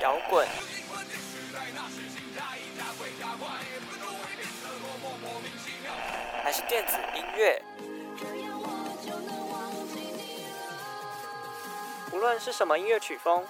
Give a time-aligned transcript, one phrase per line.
[0.00, 0.46] 摇滚，
[6.42, 7.60] 还是电子音乐？
[12.12, 13.44] 无论是什么音乐曲风，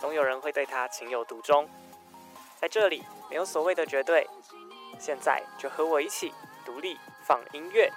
[0.00, 1.68] 总有人会对它情有独钟。
[2.60, 4.28] 在这里，没有所谓的绝对。
[5.00, 6.32] 现在就和我一起
[6.64, 7.92] 独立放音乐。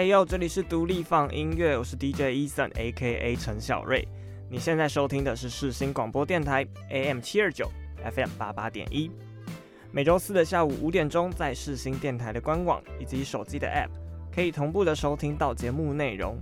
[0.00, 3.36] 哎呦，这里是独立放音乐，我是 DJ Eason，A.K.A.
[3.36, 4.08] 陈小瑞。
[4.48, 7.70] 你现在收听的是世新广播电台 AM 七二九
[8.10, 9.10] ，FM 八八点一。
[9.92, 13.90] 每周四的下午五点钟，在世新电台的官网以及手机的 App，
[14.34, 16.38] 可以同步的收听到节目内容。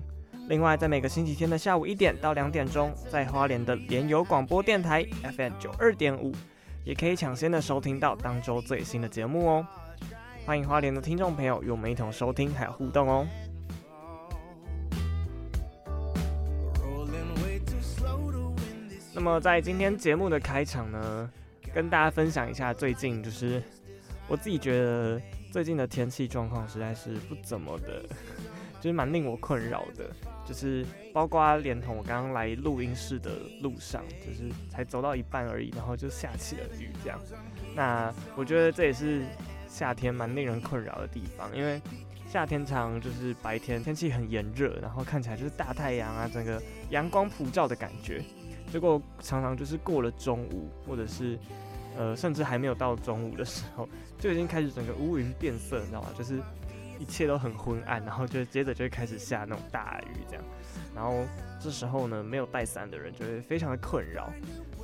[0.48, 5.04] 另外，在每个星期天的下午一点到两点钟，在花莲的联友广播电台
[5.36, 6.32] FM 九二点五，
[6.84, 9.66] 也可以抢先的收听到当周最新的节目哦。
[10.46, 13.26] 欢迎花莲的听众朋友与我们一同收听还有互动哦。
[19.18, 21.28] 那么在今天节目的开场呢，
[21.74, 23.60] 跟大家分享一下最近就是
[24.28, 28.04] 我自己觉得最近的天气状况实在是不怎么的，
[28.80, 30.08] 就是蛮令我困扰的，
[30.46, 37.18] 就是包括连同我刚刚来录音室的路上，就是才走到一半而已，然后就下起了雨这样。
[37.74, 39.24] 那我觉得这也是
[39.66, 41.82] 夏天蛮令人困扰的地方，因为
[42.28, 48.22] 夏天常就是白天天气很炎热，然后看起来就是大太阳啊，整个阳光普照的感觉。
[48.70, 51.38] 结果常常就是过了中午，或者是
[51.96, 53.88] 呃，甚至还没有到中午的时候，
[54.20, 56.08] 就已经开始整个乌云变色，你知道吗？
[56.16, 56.40] 就是
[56.98, 60.44] 一切都很昏暗，然后就接着就会开始下那种大雨，这样。
[60.94, 61.24] 然后
[61.60, 64.30] 这时候呢，没有带伞的人就会非常的困扰。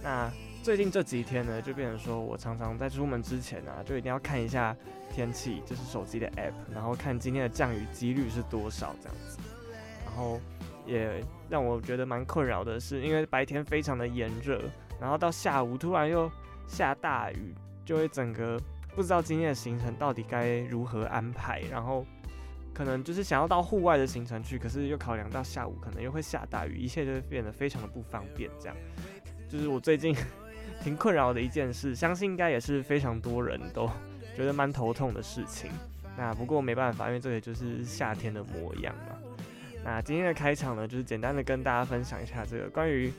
[0.03, 0.31] 那
[0.63, 4.75] 最近这几天呢，就变成说我常常在出门之前啊，就一定要看一下
[5.13, 9.39] 天气，就是手机的 app，然后看今天的降雨几率是多少这样子，
[10.05, 10.41] 然后。
[10.87, 14.61] 也让我觉得蛮困扰的是，因为白天非常的炎热，
[15.01, 16.29] 然后到下午突然又
[16.67, 17.55] 下大雨，
[17.85, 18.61] 就会整个
[18.97, 22.05] 不知道今天的行程到底该如何安排，然后
[22.75, 28.51] 可能就是想要到户外的行程去，可是又考量到下午可能又会下大雨，一切就变得非常的不方便。
[28.59, 28.77] 这样，
[29.49, 30.13] 就是我最近
[30.83, 33.89] 挺困扰的一件事，相信应该也是非常多人都
[34.37, 35.71] 觉得蛮头痛的事情。
[36.17, 39.19] 那不过没办法，因为这也就是夏天的模样嘛。
[39.85, 43.13] 那今天的开场呢，就是简单的跟大家分享一下这个关于，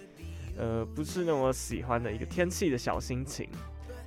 [0.58, 3.48] 呃，不是那么喜欢的一个天气的小心情。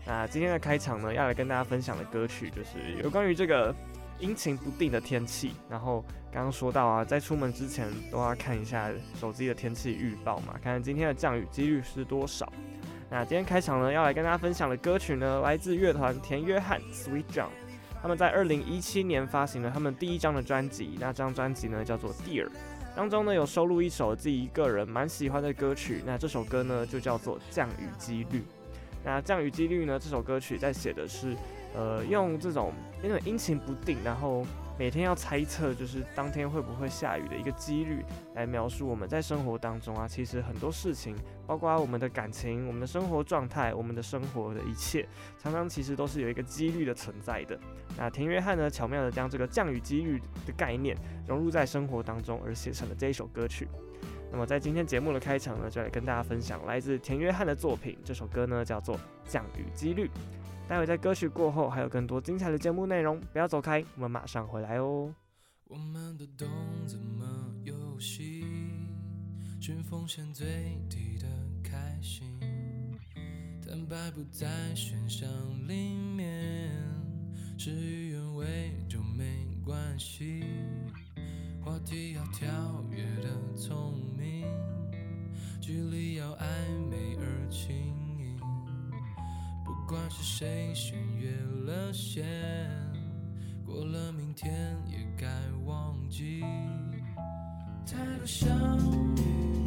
[0.05, 3.73] 那今天的开场呢，要来跟大家分享的歌曲就是有关于这个
[4.19, 5.53] 阴晴不定的天气。
[5.71, 12.53] 然后刚刚说到啊，在出门之前都要看一下手机的天气预报嘛，看看今天的降雨几率是多少。
[13.09, 17.51] 那今天开场呢，要来跟大家分享的歌曲呢，来自乐团田约翰 Sweet John。
[18.01, 22.47] 他们在二零一七年发行了他们第一张的专辑，那张专辑呢叫做《Dear》，
[22.95, 28.39] 当中呢有收录一首自己一个人蛮喜欢的歌曲，那这首歌呢就叫做《降雨几率》。
[29.05, 31.37] 那《降雨几率》呢这首歌曲在写的是，
[31.75, 32.73] 呃，用这种
[33.03, 34.47] 因为阴晴不定，然后。
[34.79, 38.05] 每天要猜测，就是当天会不会下雨的一个几率，
[38.37, 41.17] 来描述我们在生活当中啊，其实很多事情，
[41.49, 45.05] 包括我们的感情、我们的生活状态、我们的生活的一切，
[45.37, 47.59] 常常其实都是有一个几率的存在的。
[47.97, 50.97] 那田约翰呢，巧妙地将这个降雨几率的概念
[51.27, 53.67] 融入在生活当中，而写成了这一首歌曲。
[54.31, 58.95] 那么在今天节目的开场呢，就来跟大家分享来自田约翰的作品，这首歌呢叫做
[59.27, 60.07] 《降雨几率》。
[60.69, 65.15] 待会在歌曲过后，还有更多精彩的节目内容，不要走开，我们马上回来哦。
[65.65, 66.47] 我们都懂
[66.87, 67.27] 怎么
[67.65, 68.45] 游戏，
[69.59, 70.47] 寻风险最
[70.91, 71.27] 低的
[71.63, 72.39] 开心，
[73.67, 75.27] 坦白不在选项
[75.67, 76.71] 里面，
[77.57, 80.45] 事与愿违就没关系，
[81.65, 82.49] 话题要跳
[82.91, 84.47] 跃的聪明，
[85.63, 86.45] 距离要暧
[86.91, 88.08] 昧而亲。
[89.89, 91.31] 不管是谁先越
[91.65, 92.27] 了线，
[93.65, 95.27] 过了明天也该
[95.65, 96.43] 忘记。
[97.87, 98.55] 太多相
[99.17, 99.65] 遇，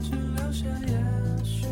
[0.00, 1.68] 只留下也许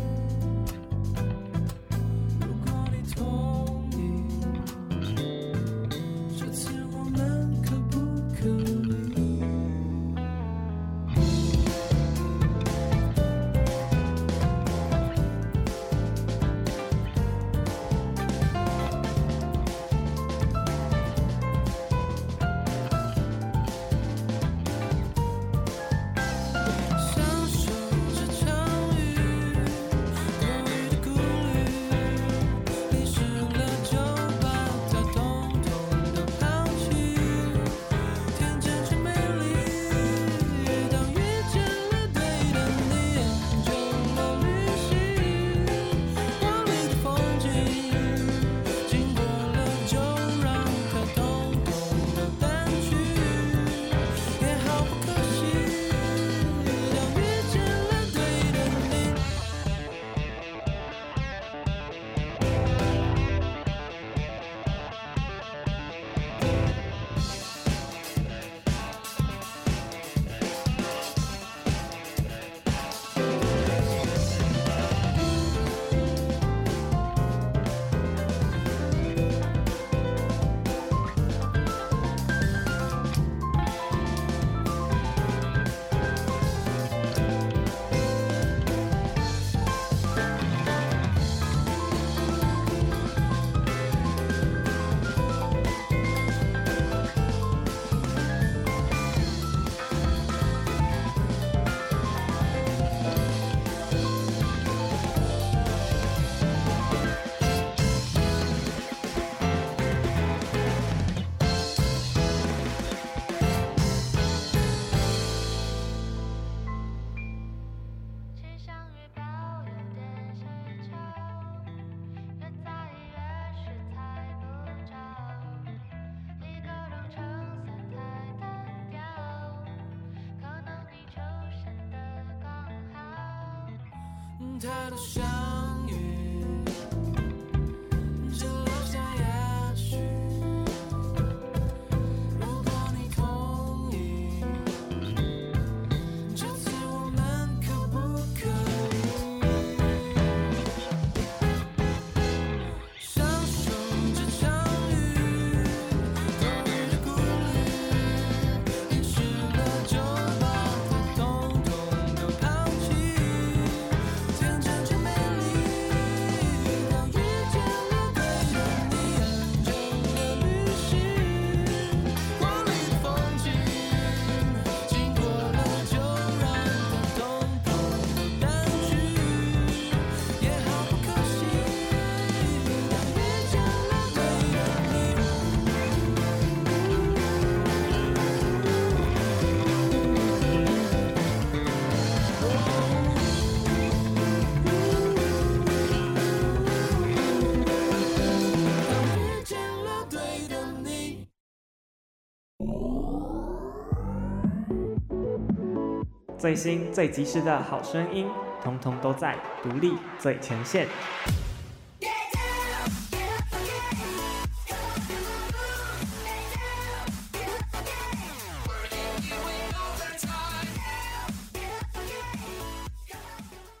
[206.43, 208.27] 最新最及时的好声音，
[208.61, 210.89] 通通都在独立最前线。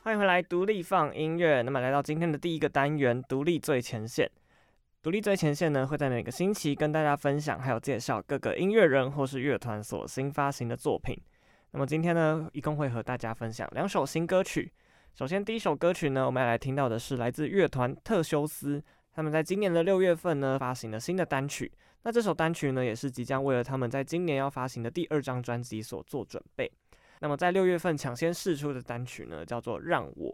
[0.01, 1.61] 欢迎回来，独立放音乐。
[1.63, 4.31] 那么来到今天的第一个单元，独立最前线。
[5.01, 11.21] 独立最前线呢，会在每个星期跟大家分享，还有介绍各个音乐人或是乐团所新发行的作品。
[11.73, 14.71] 那么今天呢，一共会和大家分享两首新歌曲。
[15.15, 21.71] 首先，第一首歌曲呢，我们要来听到的是来自乐团特修斯，他们在今年的六月份呢发行了新的单曲。
[22.03, 26.71] 那这首单曲呢，也是即将为了他们在今年要发行的第二张专辑所做准备。
[27.21, 30.31] 那么在六月份抢先试出的单曲呢，叫做《让我》。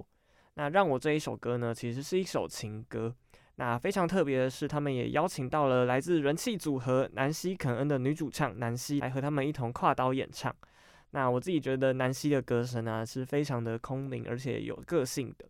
[0.56, 3.16] 那《让我》这一首歌呢，其实是一首情歌。
[3.56, 10.54] 那非常特别的是，他们也邀请到了来自人气组合南希肯恩的女主唱南希来和他们一同跨刀演唱。
[11.12, 15.46] 那我自己觉得南希的歌声呢，是非常的空灵，而且有个性的。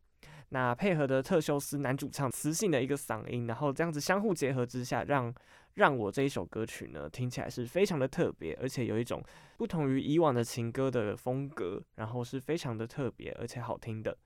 [0.49, 5.33] 那配合的特修斯男主唱磁性的一个嗓音，然后这样子相互结合之下，让
[5.75, 9.23] 让我这一首歌曲呢，听起来是非常的特别，而且有一种
[9.57, 14.17] 不同于以往的情歌的风格，然后是非常的特别而且好听的。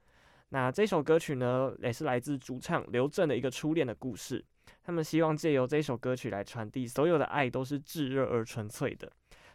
[0.49, 4.45] 那这首歌曲呢，也是来自主唱刘震的一个初恋的故事。
[4.83, 9.11] 他们希望借由这首歌曲来传递，所有的爱都是炙热而纯粹的。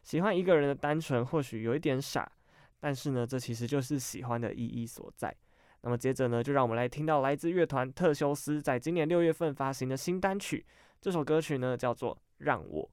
[0.08, 2.32] 喜欢一个人的单纯或许有一点傻，
[2.80, 5.36] 但是呢，这其实就是喜欢的意义所在。
[5.82, 10.64] 那么接着呢，就让我们来听到来自乐团特修斯在今年六月份发行的新单曲。
[10.98, 12.88] 这首歌曲呢，叫做《让我》。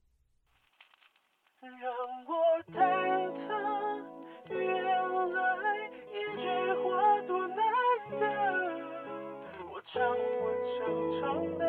[1.62, 1.72] 让
[2.26, 2.36] 我，
[11.60, 11.65] 我。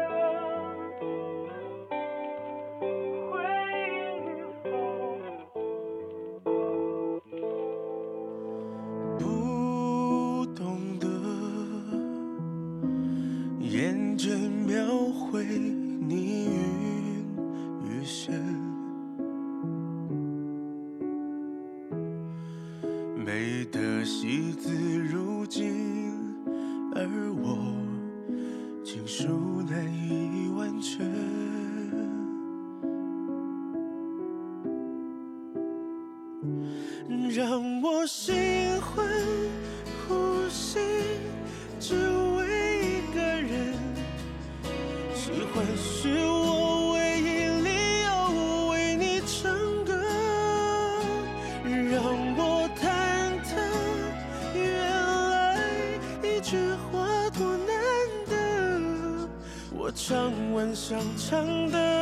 [60.90, 61.97] 你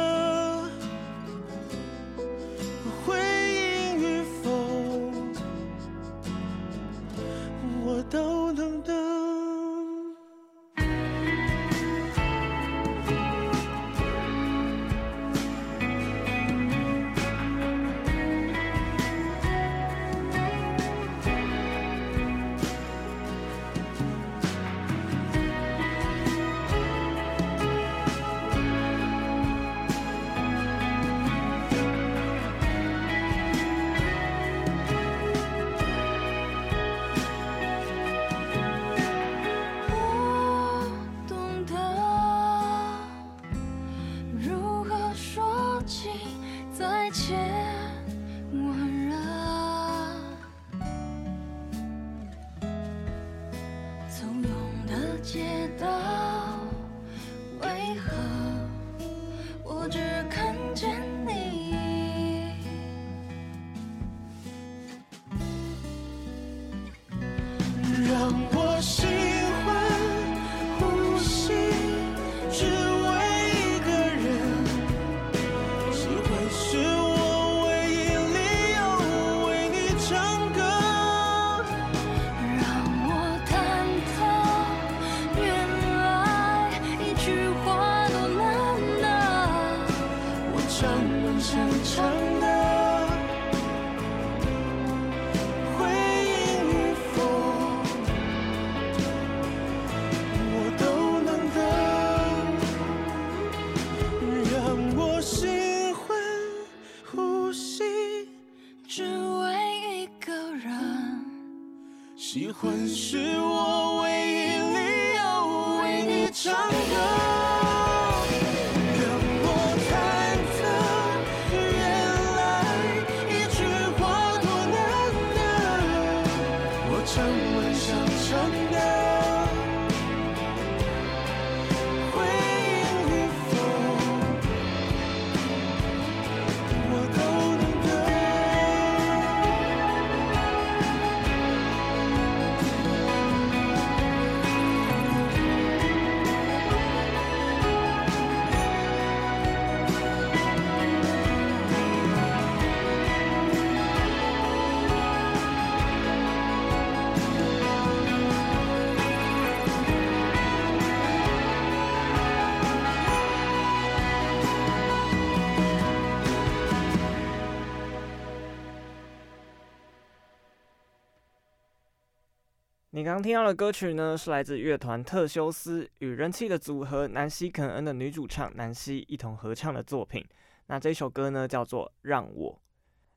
[173.05, 180.25] 刚刚听到的歌曲呢，是来自乐团特修斯与人气的组合南希肯恩的女主唱南希一同合唱的作品。
[180.65, 182.51] 那这首歌呢，叫做《让我》。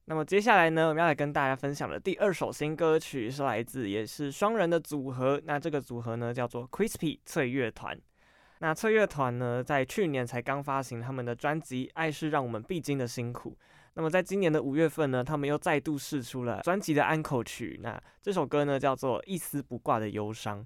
[0.04, 5.40] 那么接下来呢，我们要来跟大家分享的第二首新歌曲，是来自也是双人的组合。
[5.46, 7.98] 那这个组合呢，叫做 Crispy 脆乐团。
[8.58, 13.52] 那脆乐团呢，在去年才刚发行他们的专辑《爱是让我们必经的辛苦》。
[13.98, 17.80] 那么在今年的五月份呢，他们又再度试出了专辑的安可曲。
[17.82, 20.60] 那这首歌呢，叫做《一丝不挂的忧伤》。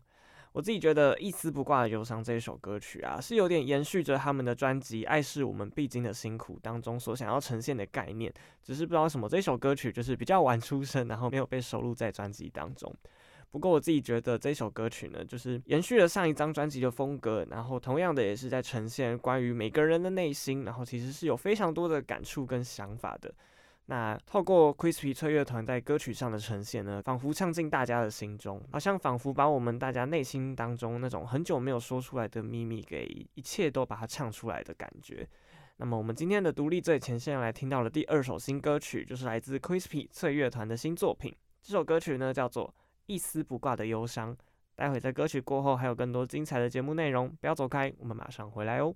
[0.53, 8.31] 我自己觉得《一丝不挂的忧伤》这一首歌曲啊，是有点延续着他们的专辑《爱是我们必经的辛苦》当中所想要呈现的概念，
[8.63, 12.95] 只是不知道为什么这首歌曲就是比较晚出生，然后没有被收录在专辑当中。
[13.53, 23.33] 不过我自己觉得这首歌曲呢，就是延续了上一张专辑的风格，然后同样的也是在呈现关于每个人的内心，然后其实是有非常多的感触跟想法的。
[23.87, 33.05] 那透过 Crispy 脆乐团在歌曲上的呈现呢，仿佛唱进大家的心中，好像仿佛把我们大家内心当中那种很久没有说出来的秘密，给
[33.35, 35.29] 一切都把它唱出来的感觉。
[35.77, 41.35] 那么我们今天的独立最前线来听到的第二首新歌曲，就是来自 Crispy 翠乐团的新作品。
[41.61, 42.69] 这首歌曲呢叫做
[43.07, 44.35] 《一丝不挂的忧伤》。
[44.75, 48.95] 待会在歌曲过后还有更多精彩的节目内容，不要走开，我们马上回来哦。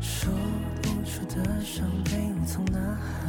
[0.00, 0.32] 说
[0.82, 3.26] 不出的伤被你从哪喊，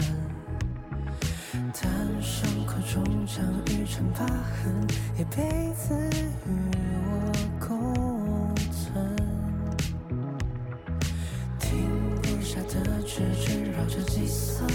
[1.73, 4.87] 但伤口终将愈成疤痕，
[5.17, 5.93] 一辈子
[6.45, 6.49] 与
[7.09, 7.31] 我
[13.07, 14.69] 下的直觉绕着计算，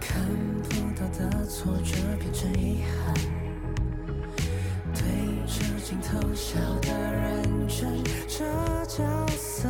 [0.00, 0.18] 看
[0.62, 3.14] 不到的挫折变成遗憾，
[4.94, 5.04] 对
[5.46, 7.44] 着镜头笑的人。
[7.68, 7.84] 这
[8.86, 9.04] 角
[9.36, 9.68] 色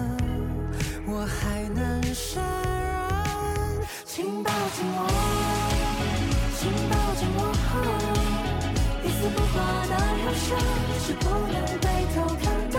[1.06, 4.98] 我还能胜任，请抱紧我，
[6.56, 7.40] 请抱紧我，
[9.02, 9.56] 一丝不挂
[9.90, 10.46] 的忧伤
[11.00, 11.22] 是不
[11.52, 11.84] 能被
[12.14, 12.78] 偷看的，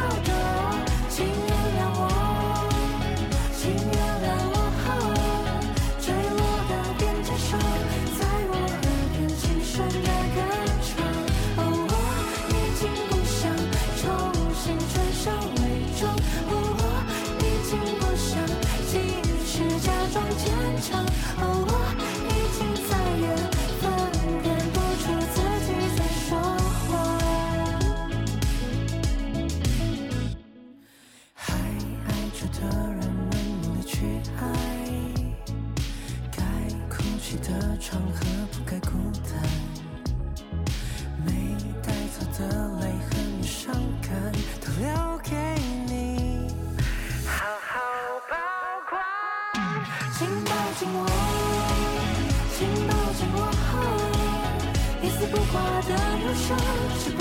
[55.55, 57.14] 挂的忧伤。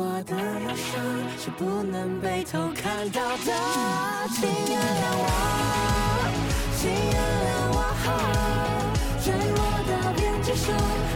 [0.00, 0.94] 我的忧伤
[1.40, 3.52] 是不能被偷看到的，
[4.32, 5.26] 请原谅我，
[6.78, 7.82] 请原谅我，
[9.20, 9.58] 坠落
[9.88, 10.70] 的边界上，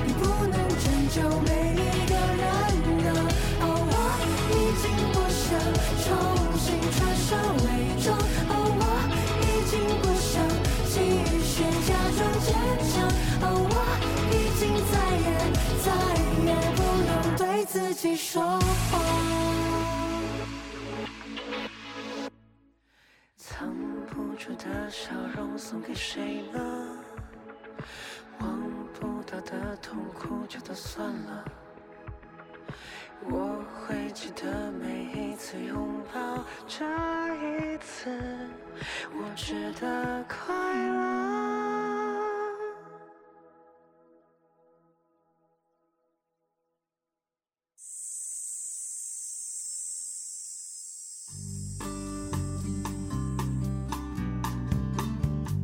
[0.05, 1.23] 你不能拯救
[24.65, 26.97] 的笑容送给谁呢？
[28.39, 28.63] 忘
[28.95, 31.45] 不掉的痛苦就都算了。
[33.25, 36.85] 我会记得每一次拥抱，这
[37.35, 38.11] 一次
[39.13, 40.55] 我值得快
[40.89, 41.82] 乐。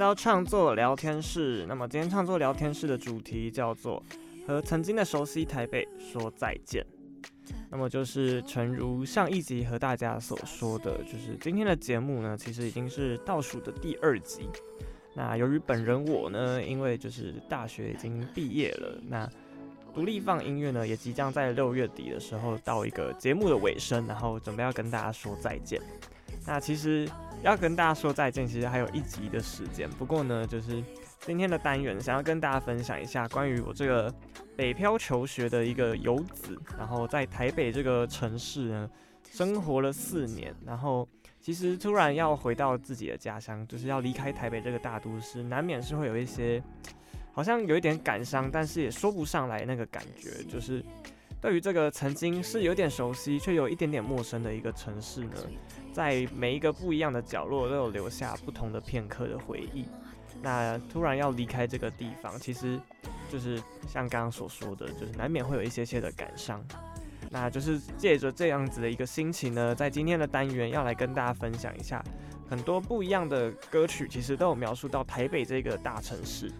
[0.00, 1.66] 到创作聊天室。
[1.68, 4.02] 那么今天创作聊天室的主题叫做
[4.48, 6.82] “和曾经的熟悉台北说再见”。
[7.70, 14.48] 那么就是诚如上一集和大家所说的，就是今天的节目呢，其实已经是倒数的第二集。
[15.14, 19.28] 那由于本人我呢，因为就是大学已经毕业了，那
[19.94, 25.78] 独立放音乐呢，也即将在六月底的时候到一个节目的尾声，然后准备要跟大家说再见。
[26.46, 27.08] 那其实
[27.42, 29.88] 要跟大家说再见，其实还有一集的时间。
[29.90, 30.82] 不过呢，就是
[31.20, 34.12] 今天的单元想要跟大家分享一下关于我这个
[34.56, 38.90] 北漂求学的一个游子，然后在台北这个城市呢
[39.30, 41.08] 生活了四年，然后
[41.40, 46.62] 其实突然要回到自己的家乡，就是要离开台北这个大都市，难免是会有一些
[47.32, 50.84] 好像有一点感伤，但是也说不上来那个感觉，就是
[51.40, 55.36] 对于这个曾经是有点熟悉却有一点点陌生的一个城市呢。
[55.92, 59.86] 在每一个不一样的角落都有留下不同的片刻的回忆。
[60.42, 62.80] 那突然要离开这个地方，其实
[63.30, 66.64] 就是像刚刚所说的，就是难免会有一些些的感伤。
[67.30, 72.02] 那就是借着这样子的一个心情呢，在今天的单元要来跟大家分享一下
[72.48, 76.50] 很多不一样的歌曲，其实都有描述到台北这个大城市。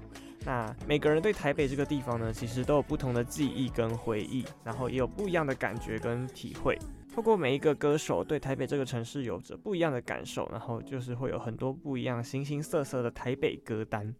[0.45, 6.79] 那每个人对台北这个地方呢，其实都有不同的记忆跟回忆，然后也有不一样的感觉跟体会。
[7.14, 14.14] 透过每一个歌手对台北这个城市有着不一样的感受，然后就是会有很多不一样、形形色色的台北歌单。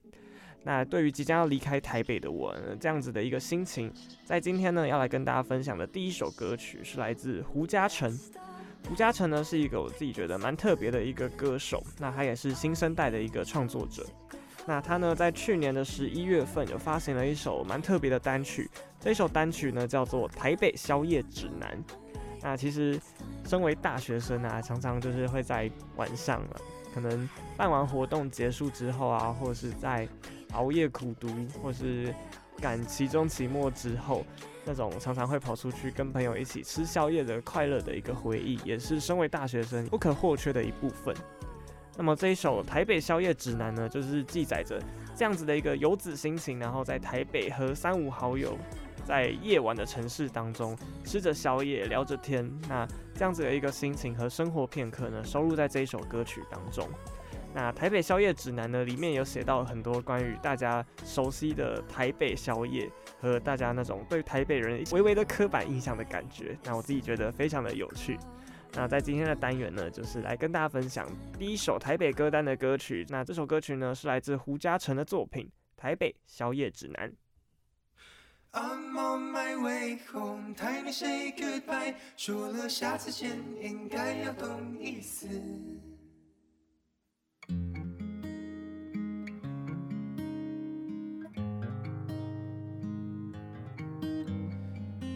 [0.63, 3.91] 那对于即将要离开台北的我，这样子的一个心情，
[4.25, 8.19] 在今天呢要来跟大家分享的第一首歌曲是来自胡嘉诚。
[8.87, 14.05] 胡嘉诚呢是一个我自己觉得蛮特别的一个歌手，那他也是新生代的一个创作者。
[14.67, 21.83] 那他呢在去年的十一月份有发行了一首蛮特别的单曲，这一首单曲呢叫做《台北宵夜指南》。
[22.43, 22.99] 那其实，
[23.45, 26.61] 身为大学生啊，常常就是会在晚上了，
[26.95, 30.09] 可能办完活动结束之后啊，或是在
[30.53, 31.29] 熬夜苦读，
[31.63, 32.15] 或是
[32.59, 34.25] 赶期中期末之后，
[34.65, 41.15] 那种常常会跑出去跟朋友一起吃宵夜的快乐的一个回忆，也是身为大学生不可或缺的一部分。
[41.97, 44.81] 那么这一首《台北宵夜指南》呢，就是记载着
[45.15, 48.57] 这样子的一个游子心情，然后在台北和三五好友。
[49.05, 56.89] 在夜晚的城市当中，吃着宵夜，聊着天，那这样子的一个心情和生活片刻呢，收录在这一首歌曲当中。
[57.53, 62.89] 那台北宵夜指南呢，里面有写到很多关于大家熟悉的台北宵夜
[63.21, 66.57] 和大家那种对台北人微微的刻板印象的感觉。
[66.63, 68.17] 那我自己觉得非常的有趣。
[68.73, 71.05] 那在今天的单元呢，就是来跟大家分享
[71.37, 73.05] 第一首台北歌单的歌曲。
[73.09, 75.45] 那这首歌曲呢，是来自胡嘉诚的作品
[75.77, 77.11] 《台北宵夜指南》。
[78.53, 85.29] I'm on my way home，time to say goodbye，说了下次见，应该要懂意思。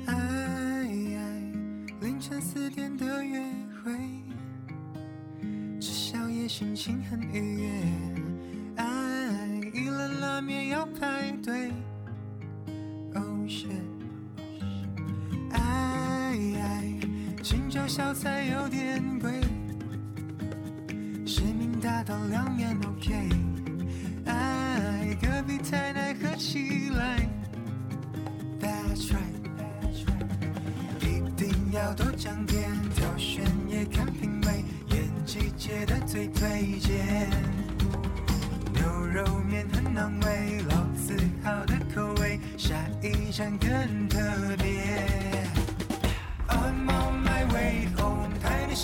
[0.07, 1.53] 爱爱，
[2.01, 3.43] 凌晨四点的约
[3.83, 3.93] 会，
[5.81, 7.69] 吃宵夜心情很愉悦。
[8.77, 11.73] 爱，一兰拉面要排队。
[17.97, 19.31] 小菜有点贵，
[21.25, 23.29] 市民大道两面 OK。
[24.27, 27.21] 爱，隔壁太太合起来
[28.61, 29.87] ，That's right，
[31.03, 37.31] 一定要多讲点，挑选也看品味，演技界的最推荐，
[38.73, 42.41] 牛肉面很暖胃，老字号的口味。
[42.57, 44.04] 下一站更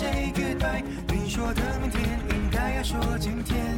[0.01, 0.83] say goodbye。
[1.09, 3.77] 你说的明天应该要说今天。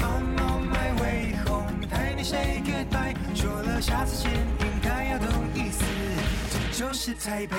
[0.00, 3.14] I'm on my way home，台北 say goodbye。
[3.36, 5.84] 说了下次见，应该要懂意思。
[6.50, 7.56] 这就是台北。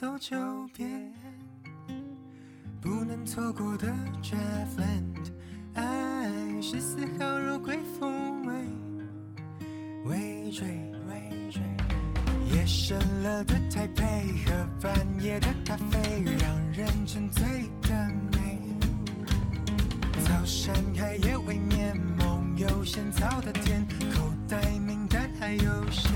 [0.00, 0.34] 走九
[0.74, 1.12] 遍，
[2.80, 3.86] 不能错过的
[4.22, 5.30] Draftland，
[5.74, 6.26] 爱
[6.62, 8.54] 十四号肉桂风味，
[10.06, 10.66] 尾椎
[11.06, 11.60] 尾椎，
[12.50, 14.02] 夜深了的台北
[14.46, 17.44] 和半夜的咖啡，让人沉醉
[17.82, 18.58] 的美。
[20.24, 26.09] 早上开业未眠，梦游仙草的甜，口袋名单还有谁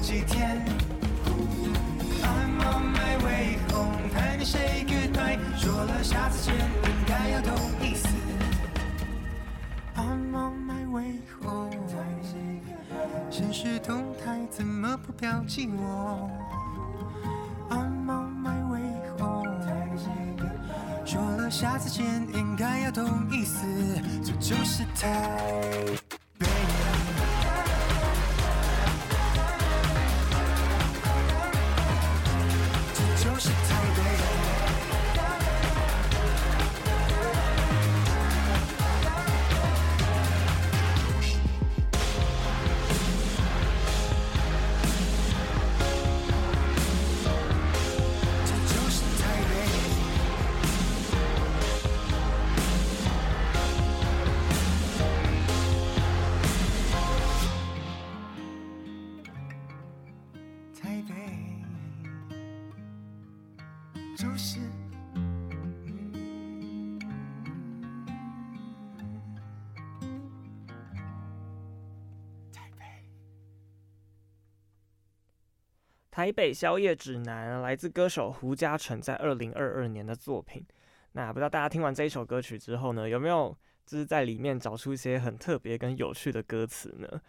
[0.00, 0.64] 几天。
[2.22, 8.08] I'm on my way home，谈你 say goodbye，说了下次见应该要懂意思。
[9.94, 11.70] I'm on my way home，
[13.30, 16.30] 现实动态怎么不标记我
[17.68, 18.82] ？I'm on my way
[19.18, 19.46] home，
[21.04, 23.66] 说了下次见应该要懂意思，
[24.24, 25.99] 这就是台
[76.30, 80.64] 台北宵夜指南来自歌手胡嘉诚在二零二二年的作品。
[81.10, 83.52] 那不知道大家听完这一首歌曲之后呢，有没有
[83.84, 87.20] 就是在里面找出一些很特别跟有趣的歌词呢？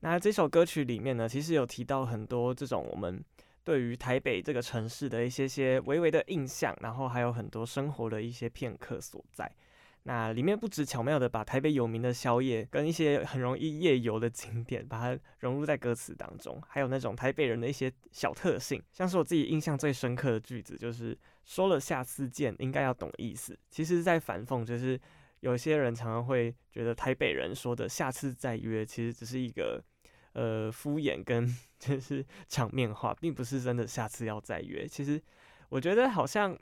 [0.00, 3.22] 那这首歌曲里面呢，其实有提到很多这种我们
[3.62, 9.52] 对于台北这个城市的一些些微微的印象，然后还有很多生活的一些片刻所在。
[10.08, 23.58] 那里面不止巧妙的把台北有名的宵夜跟一些很容易夜游的景点，把它融入在歌词当中，还有那种台北人的一些小特性，像是我自己印象最深刻的句子，就是说了下次见应该要懂意思。
[23.68, 24.96] 其实，在反讽，就是
[25.40, 29.82] 有些人常常会觉得台北人说的下次再约，其实只是一个
[30.34, 34.86] 呃敷衍跟 就是场面话，并不是真的下次要再约。
[34.86, 35.20] 其实
[35.68, 36.56] 我觉得好像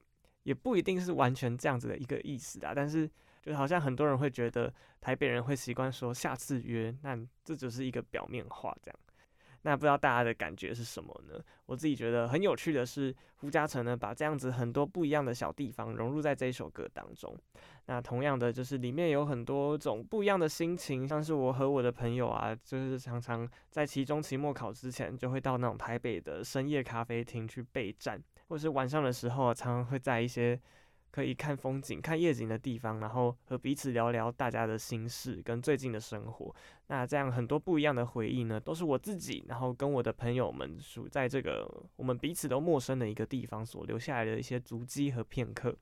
[0.44, 3.06] 也不一定是完全这样子的一个意思啊，但是。
[3.44, 8.98] 就好像很多人会觉得台北人会习惯说下次约，那这只是一个表面话这样。
[9.66, 11.38] 那不知道大家的感觉是什么呢？
[11.66, 17.34] 我自己觉得很有趣的是，胡嘉诚呢把这样子很多不一样的小地方融入在这一首歌当中。
[17.86, 30.58] 那同样的就是里面有很多种不一样的心情，像是我和我的朋友啊，就是常常在期中、期末考之前，就会到那种台北的深夜咖啡厅去备战，或是晚上的时候，常常会在一些。
[31.14, 36.52] 可以看风景、看夜景的地方，然后和彼此聊聊大家的心事跟最近的生活。
[36.88, 45.72] 那这样很多不一样的回忆呢，都是我自己，然后跟我的朋友们属在这个我们彼此都陌生的一个地方所留下来的一些足迹和片刻。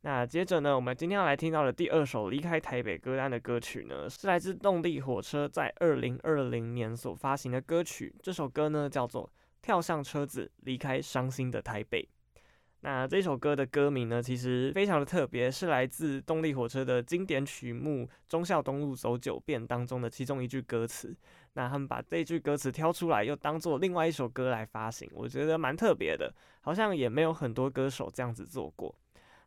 [0.00, 8.12] 那接着呢，我们今天要来听到的第二首离开台北歌单的歌曲呢，是来自动力火车在二零二零年所发行的歌曲。
[8.20, 9.24] 这首歌呢叫做
[9.62, 12.02] 《跳上车子离开伤心的台北》。
[12.80, 21.16] 那这首歌的歌名呢，其实非常的特别，是来自动力火车的经典曲目《忠孝东路走九遍》当中的其中一句歌词。
[21.54, 28.94] 那他们把这句歌词挑出来，又当做另外一首歌来发行，我觉得蛮特别的，好像也没有很多歌手这样子做过。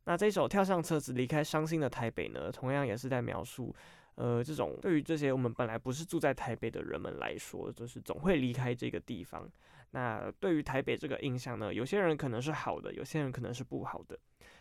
[0.05, 3.73] 那这首《跳上车子离开伤心的台北》呢，同样也是在描述，
[4.19, 9.49] 呃，这种对于这些我们本来不是住在台北的人们来说，就是总会离开这个地方。
[9.91, 14.19] 那对于台北这个印象呢，有些人可能是好的，有些人可能是不好的。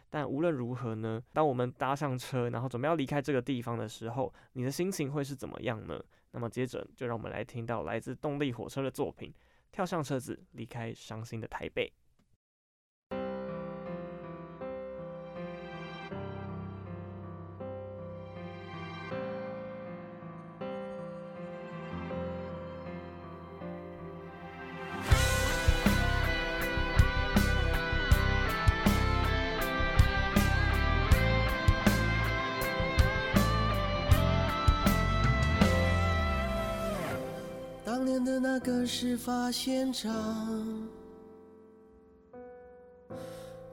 [0.09, 6.01] 但无论如何呢，当我们搭上车，然后准备要离开这个地方的时候，你的心情会是怎么样呢？
[6.31, 9.29] 那么接着就让我们来听到来自动力火车的作品
[9.73, 11.87] 《跳上车子离开伤心的台北》。
[39.49, 40.13] 发现场，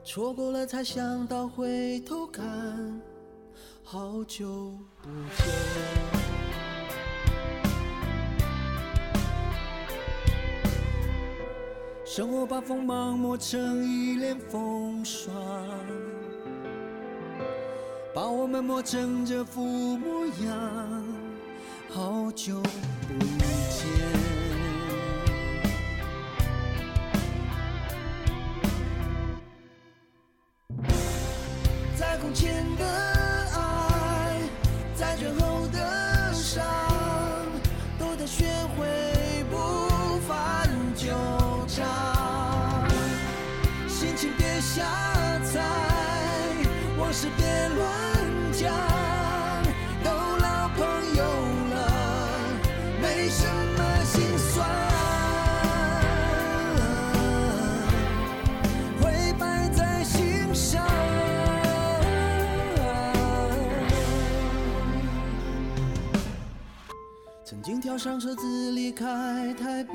[0.02, 2.98] 错过了才想到回头看，
[3.84, 5.46] 好久不见。
[12.06, 15.30] 生活把锋芒磨成一脸风霜，
[18.14, 19.60] 把我们磨成这副
[19.98, 21.04] 模样，
[21.90, 23.45] 好久不见
[67.98, 69.06] 上车子离开
[69.54, 69.94] 台北，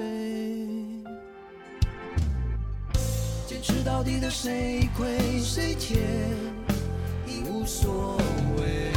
[3.47, 5.99] 坚持到底的谁亏谁欠
[7.27, 8.17] 已无所
[8.57, 8.91] 谓。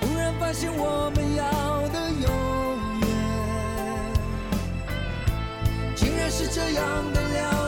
[0.00, 2.28] 忽然发现我们要的永
[3.00, 3.08] 远，
[5.94, 7.63] 竟然是这样的了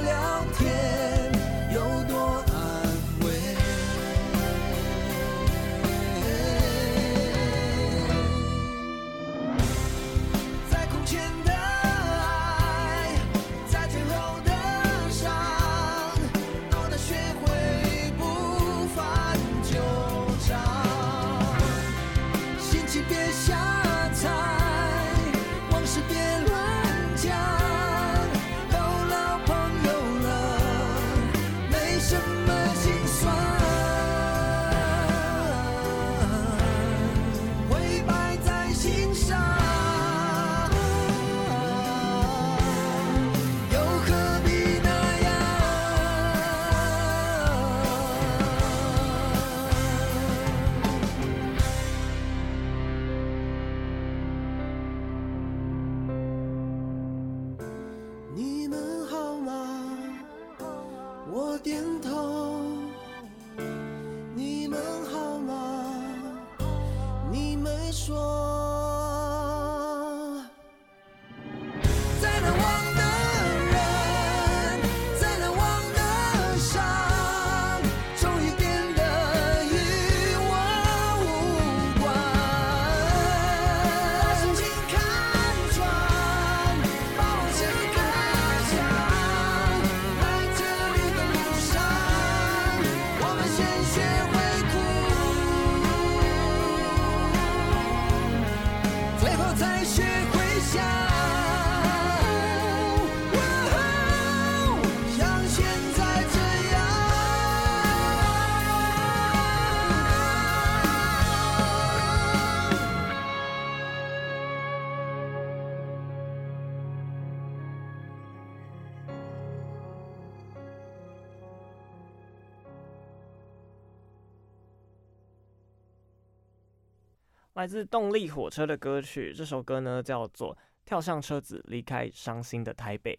[127.56, 133.14] 来自动力火车的歌曲，这首歌呢叫做《跳上车子离开伤心的台北》。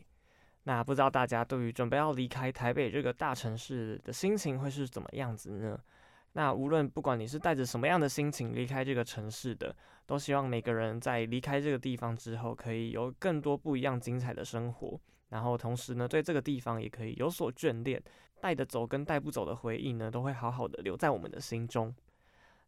[0.65, 5.79] 那不知道大家对于准备要离开台北这个大城市的心情会是怎么样子呢？
[6.33, 15.01] 那无论不管你是带着什么样的心情离开这个城市的，都希望每个人在离开这个地方之后，可以有更多不一样精彩的生活。
[15.29, 17.99] 然后同时呢，对这个地方也可以有所眷恋，
[18.39, 21.91] 带得走跟带不走的回忆呢，都会好好的留在我们的心中。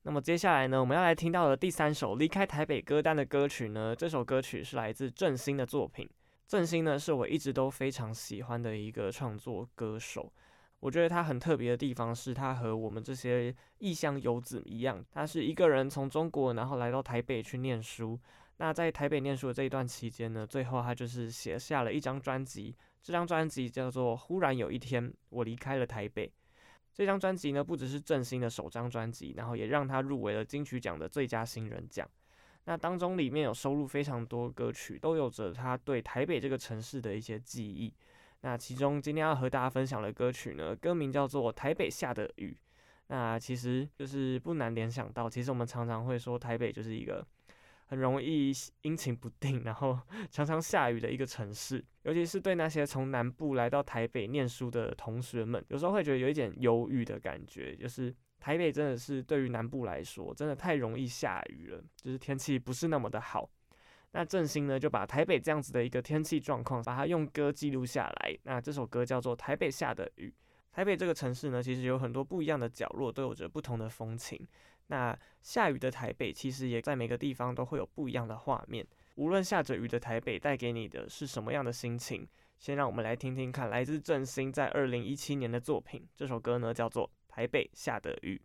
[0.04, 6.10] 那么接下来呢，我们要来听到的第三首离开台北歌单的歌曲呢，这首歌曲是来自郑兴的作品。
[6.48, 10.32] 郑兴呢，是我一直都非常喜欢的一个创作歌手。
[10.80, 18.18] 我觉得他很特别的地方是，他和我们这些异乡游子一样，他是一个人从中国然后来到台北去念书。
[18.58, 22.74] 那在台北念书的这一段期间呢，最后他就是写下了一张专辑，
[23.04, 26.28] 这张专辑叫做《忽然有一天我离开了台北》。
[26.94, 32.08] 这张专辑呢，不只是郑兴的首张专辑，然后也让他入围了金曲奖的最佳新人奖。
[32.66, 37.94] 那当中里面有收录非常多歌曲，都有着他对台北这个城市的一些记忆。
[38.42, 42.52] 那其中今天要和大家分享的歌曲呢，歌名叫做《台北下的雨》。
[43.08, 47.26] 那其实就是不难联想到，其实我们常常会说台北就是一个。
[47.90, 48.52] 很容易
[48.84, 57.76] 阴晴不定，然后 常常下雨的一个城市，尤其是对那些从南部来到台北念书的同学们，有时候会觉得有一点忧郁的感觉。
[57.76, 63.50] 就是台北真的是对于南部来说，真的太容易下雨了，就是天气不是那么的好。
[64.12, 68.38] 那郑兴呢就把台北这样子的一个天气状况，把它用歌记录下来。
[68.44, 70.30] 那这首歌叫做《台北下的雨》。
[70.80, 74.48] 台北这个城市呢，其实有很多不一样的角落，都有着不同的风情。
[74.88, 78.88] 那下雨的台北，其实也在每个地方都会有不一样的画面。
[79.16, 82.26] 无论下着雨的台北带给你的是什么样的心情，
[82.58, 86.08] 先让我们来听听看，来自振兴在二零一七年的作品。
[86.16, 88.42] 这首歌呢叫做《台北下的雨》。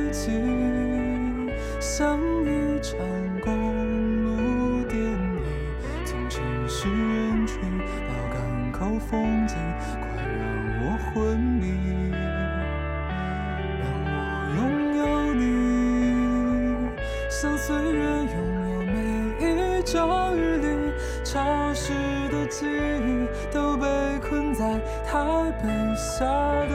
[0.00, 0.30] 太急。
[1.78, 2.98] 像一场
[3.42, 3.52] 公
[4.24, 5.42] 路电影，
[6.06, 7.60] 从城市人群
[8.08, 9.56] 到港口风景，
[10.00, 10.40] 快让
[10.80, 11.64] 我昏迷，
[13.76, 14.08] 让我
[14.56, 14.58] 拥
[14.96, 15.00] 有
[15.34, 15.42] 你，
[17.28, 18.34] 像岁月拥
[18.70, 18.96] 有每
[19.40, 20.66] 一朝日里
[21.24, 21.92] 潮湿
[22.30, 23.86] 的记忆，都被
[24.20, 24.64] 困在
[25.06, 26.72] 台北下的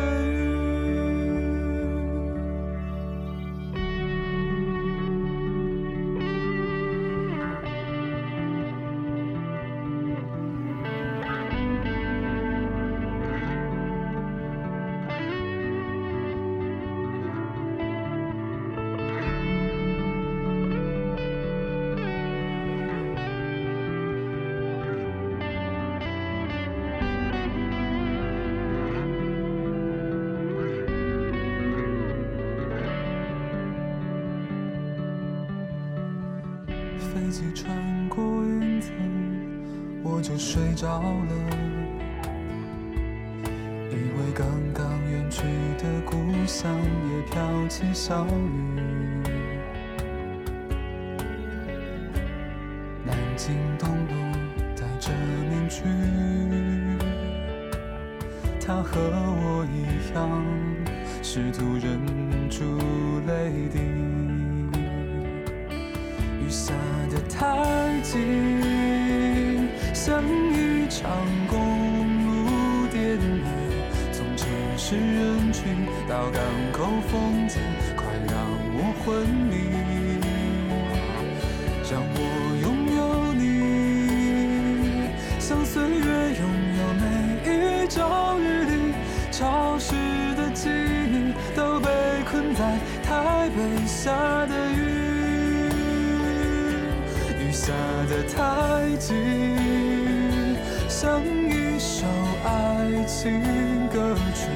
[89.95, 91.89] 时的记忆都被
[92.29, 94.11] 困在台北下
[94.45, 94.77] 的雨，
[97.39, 97.71] 雨下
[98.09, 99.13] 得太急。
[100.89, 102.05] 像一首
[102.43, 103.41] 爱情
[103.93, 104.47] 歌曲，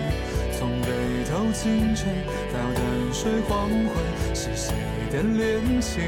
[0.57, 0.87] 从北
[1.29, 2.07] 投清晨
[2.53, 2.83] 到淡
[3.13, 4.73] 水黄昏，是谁
[5.11, 6.03] 的恋情？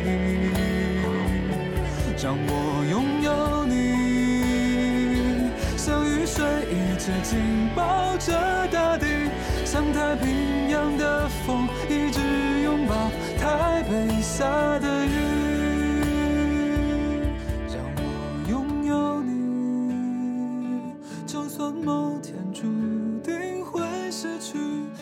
[2.24, 3.74] 让我拥有你，
[5.76, 7.40] 像雨水一直紧
[7.76, 8.32] 抱着
[8.68, 9.06] 大地，
[9.72, 12.20] 像太平洋的风一直
[12.62, 12.94] 拥抱
[13.40, 14.44] 台北下
[14.80, 15.14] 的雨
[17.70, 20.94] 让我拥有你
[21.26, 22.64] 就算某天注
[23.24, 24.58] 定会失去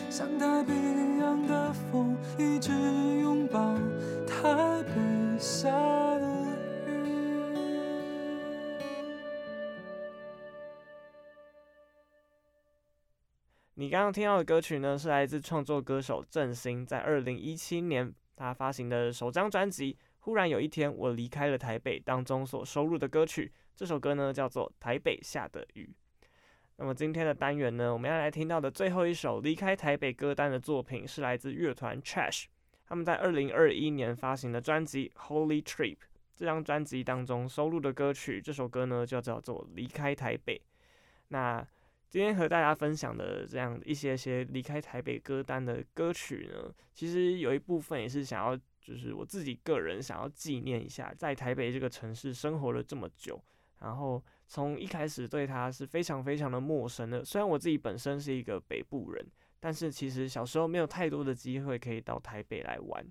[0.08, 2.70] 像太平洋的风一直
[3.20, 3.74] 拥抱
[4.24, 4.79] 台
[13.80, 23.50] 你刚刚听到的歌曲呢，是来自创作歌手郑兴在二零一七年他发行的首张专辑《忽然有一天我离开了台北》当中所收录的歌曲。
[23.74, 25.88] 这首歌呢叫做《台北下的雨》。
[26.76, 32.44] 那么今天的单元呢，我们要来听到的最后一首离开台北歌单的作品，是来自乐团 Trash。
[32.84, 35.96] 他们在二零二一年发行的专辑《Holy Trip》
[36.36, 40.58] 这张专辑当中收录的歌曲，这首歌呢就叫做《离开台北》。
[41.28, 41.66] 那
[42.10, 53.40] 今天和大家分享的这样一些些离开台北歌单的歌曲呢，其实有一部分也是想要，就是我自己个人想要纪念一下，在台北这个城市生活了这么久，
[53.78, 57.24] 然后从一开始对它是非常非常的陌生的。
[57.24, 59.24] 虽然我自己本身是一个北部人，
[59.60, 63.06] 但是其实小时候没有太多的机会可以到台北来玩。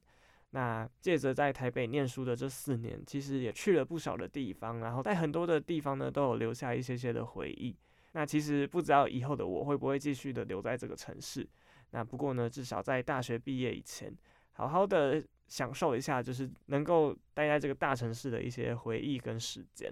[0.50, 7.74] 那借着在台北念书的这四年，其实也去了不少的地方，然后在很多的地方呢，都有留下一些些的回忆。
[8.14, 11.48] 那其实不知道以后的我会不会继续的留在这个城市。
[11.92, 14.12] 那不过呢，至少在大学毕业以前，
[14.54, 19.92] 好好的享受一下，就是能够待在这个大城市的一些回忆跟时间。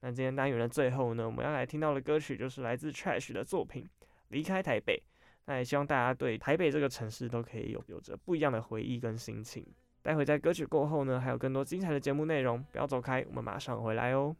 [0.00, 3.84] 那今天单元的最后呢，我们要来听到的歌曲就是来自 Trash 的作品
[4.28, 4.96] 《离开台北》。
[5.46, 9.66] 那也希望大家对台北这个城市都可以有有着不一样的回忆跟心情。
[10.00, 14.34] 待会在歌曲过后呢，还有更多精彩的节目内容，不要走开，我们马上回来哦。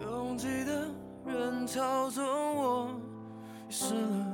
[0.00, 0.90] 拥挤的
[1.26, 2.24] 人潮中，
[2.56, 2.90] 我
[3.68, 4.26] 遗失了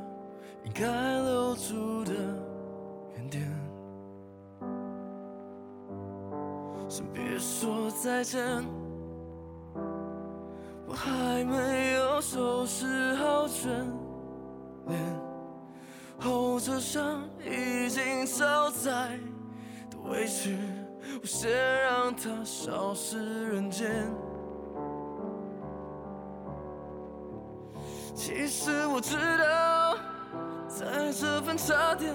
[0.65, 0.87] 应该
[1.23, 2.13] 留住的
[3.15, 3.49] 原点。
[6.89, 8.43] 先别说再见，
[10.87, 13.69] 我还没有收拾好眷
[14.87, 14.99] 恋，
[16.19, 19.19] 后车厢已经超载
[19.91, 20.57] 的委屈，
[21.21, 21.51] 我先
[21.83, 24.11] 让它消失人间。
[28.19, 29.97] 其实我知道，
[30.67, 32.13] 在这份差点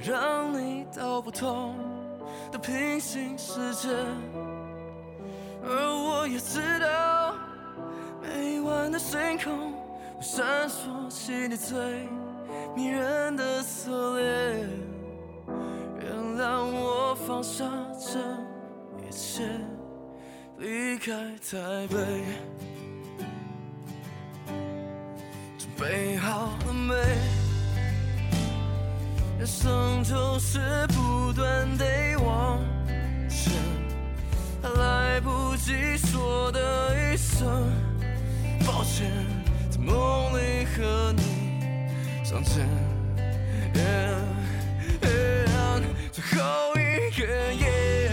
[0.00, 1.74] 让你到不同
[2.52, 3.88] 的平行世界，
[5.60, 7.34] 而我也知道，
[8.22, 9.74] 每晚的星空
[10.20, 12.08] 闪烁起你最
[12.76, 14.68] 迷人的侧脸。
[16.00, 17.64] 原谅我放下
[17.98, 18.20] 这
[19.04, 19.42] 一切，
[20.58, 22.73] 离开台北。
[25.78, 26.94] 备好了没？
[29.38, 30.58] 人生就是
[30.88, 31.84] 不断地
[32.16, 32.58] 往
[33.28, 33.52] 前，
[34.62, 37.46] 还来不及说的一声
[38.66, 39.10] 抱歉，
[39.70, 39.94] 在梦
[40.38, 41.22] 里和你
[42.24, 42.66] 相见。
[43.74, 44.14] Yeah,
[45.02, 47.22] yeah, 最后一个
[47.52, 48.12] 夜，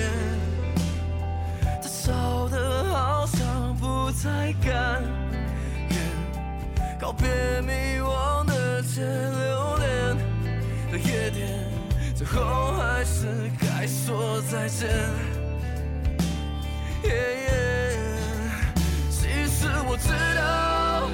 [1.81, 4.90] 它烧得好像不太干。
[7.11, 7.27] 告别
[7.61, 10.17] 迷惘的街，留恋
[10.91, 11.59] 的夜店，
[12.15, 13.27] 最后还是
[13.59, 14.87] 该说再见。
[17.03, 17.97] Yeah,
[19.09, 20.07] 其实我知
[20.37, 21.09] 道，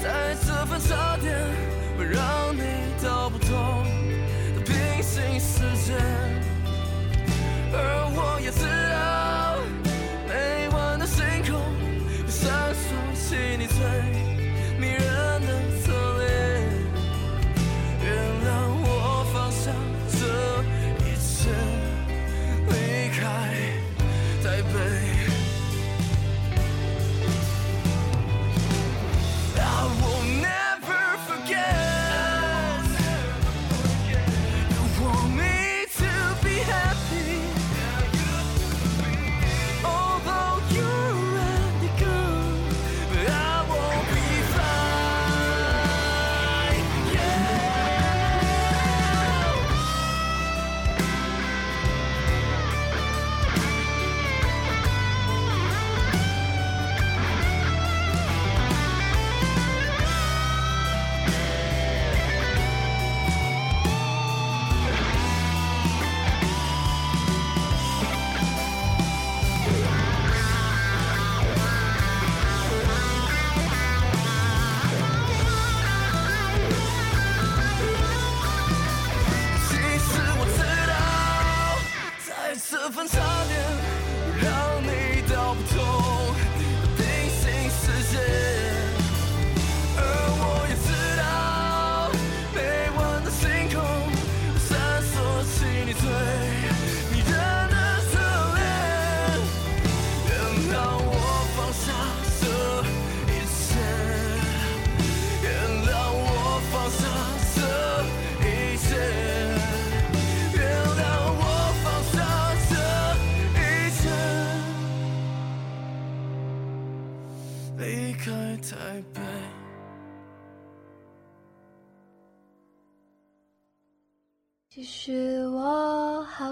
[0.00, 1.36] 在这份差点
[1.98, 2.62] 会让你
[3.02, 3.84] 到不同
[4.54, 5.94] 的平行世界，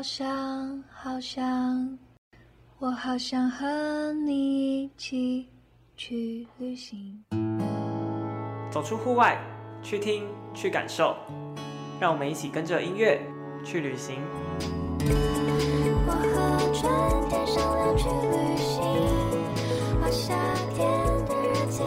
[0.02, 1.96] 好想好想，
[2.80, 5.48] 我好想和你一起
[5.96, 7.22] 去旅行。
[8.68, 9.40] 走出户外，
[9.80, 11.14] 去听，去感受，
[12.00, 13.16] 让我们一起跟着音乐
[13.64, 14.20] 去旅行。
[16.04, 18.82] 我和春天商量去旅行，
[20.00, 20.34] 把夏
[20.74, 20.84] 天
[21.26, 21.86] 的热情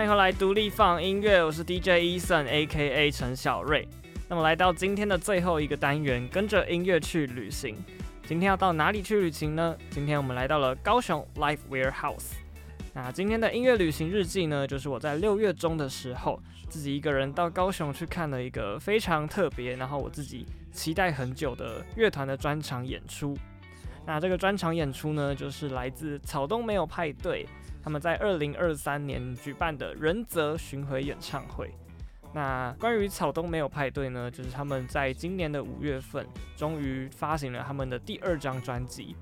[0.00, 3.86] 欢迎回来，独立放音乐，我是 DJ Eason A.K.A 陈小瑞。
[4.30, 7.76] 那么来到今天的最后一个单元，跟着音乐去旅行。
[8.24, 9.76] 今天要到哪里去旅行呢？
[9.90, 12.30] 今天我们来到了高雄 Live Warehouse。
[12.94, 16.40] 那今天的音乐旅行日记呢，就是我在六月中的时候，
[16.70, 23.36] 自己一个人到高雄去看了一个非常特别，然后我自己期待很久的乐团的专场演出。
[24.06, 27.46] 那这个专场演出呢，就是来自草东没有派对。
[27.90, 31.74] 他们在二零二三年举办的仁泽巡回演唱会。
[32.32, 36.24] 那关于草东没有派对呢，就是他们在今年的五月份，
[36.56, 39.16] 终于发行了他们的第二张专辑。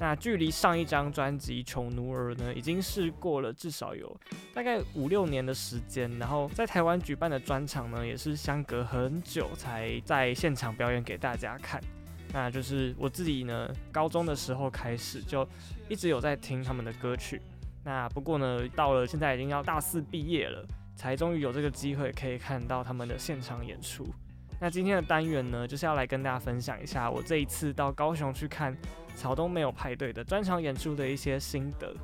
[0.00, 4.20] 那距离上一张专辑《穷奴儿》呢，已经是过了至少有
[4.52, 6.10] 大概五六年的时间。
[6.18, 11.80] 然后在台湾举办的专场呢，也是相隔很久才在现场表演给大家看。
[12.32, 15.48] 那就是我自己呢，高中的时候开始就
[15.88, 17.40] 一直有在听他们的歌曲。
[17.84, 20.64] 那不过呢，到了现在已经要大四毕业了，
[20.94, 24.06] 才终于有这个机会可以看到他们的现场演出。
[24.60, 28.76] 那今天的单元呢，就是要来跟大家分享一下我这一次到高雄去看
[29.14, 31.94] 草东没有派对的专场演出的一些心得。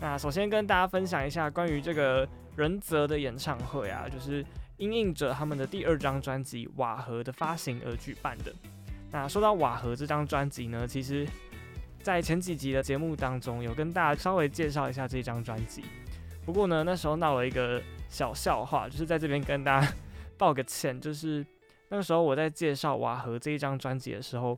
[0.00, 4.44] 那首先跟大家分享一下关于这个仁泽的演唱会啊，就是
[4.76, 8.54] 因应着他们的第二张专辑《瓦合》的发行而举办的。
[9.10, 11.26] 那说到《瓦合》这张专辑呢，其实
[12.06, 15.82] 在前几集的节目当中有跟大家稍微介绍一下这张专辑。
[16.44, 19.92] 不过呢，那时候闹了一个小笑话，就是在这边跟大家
[20.38, 21.44] 道个歉，就是
[21.88, 24.54] 那个时候我在介绍《瓦合》这一张专辑的时候，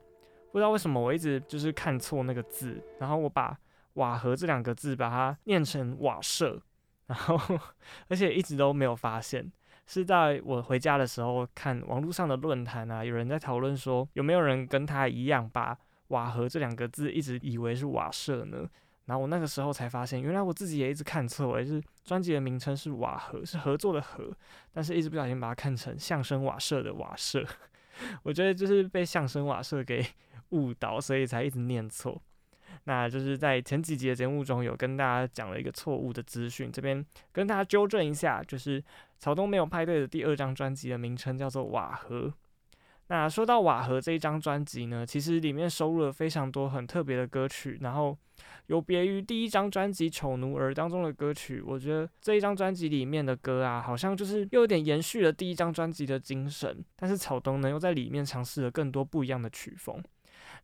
[0.53, 3.57] 不知道为什么我一直就是看错那个字，然后我把
[3.97, 6.61] “瓦合”这两个字把它念成“瓦舍”，
[7.09, 7.59] 然后
[8.09, 9.51] 而且一直都没有发现，
[9.87, 15.75] 是在我回家的时候看网络上的论坛啊，有人在讨论说有没有人跟他一样把
[16.09, 18.69] “瓦合”这两个字一直以为是“瓦舍”呢？
[19.07, 24.31] 然后我那个时候才发现，原来我自己也一直看错，也是专辑的名称是瓦合，是合作的合，
[24.71, 27.43] 但是一直不小心把它看成相声瓦舍的瓦舍。
[28.23, 30.05] 我觉得就是被相声瓦舍给
[30.51, 32.21] 误导，所以才一直念错。
[32.85, 38.83] 那就是在前几集的节目中有跟大家讲了一个错误的资讯，这边跟大家纠正一下，就是
[39.19, 42.33] 草东没有派对的第二张专辑的名称叫做瓦合。
[43.09, 48.17] 那说到瓦合这一张专辑呢，其实里面收录了非常多很特别的歌曲，然后。
[48.67, 56.85] 有别于第一张专辑《丑奴儿》当中的歌曲，我觉得这一张专辑里面的歌啊，好像就是又有点延续了第一张专辑的精神。
[56.95, 60.01] 但是草东呢，又在里面尝试了更多不一样的曲风。